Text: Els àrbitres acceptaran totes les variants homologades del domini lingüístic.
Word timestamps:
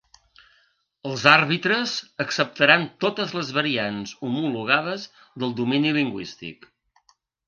Els 1.07 1.25
àrbitres 1.31 1.91
acceptaran 2.23 2.87
totes 3.05 3.35
les 3.39 3.51
variants 3.57 4.13
homologades 4.29 5.05
del 5.45 5.55
domini 5.61 5.93
lingüístic. 5.99 6.67